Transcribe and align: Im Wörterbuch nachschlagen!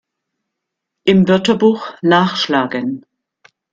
Im 1.03 1.27
Wörterbuch 1.27 1.93
nachschlagen! 2.01 3.05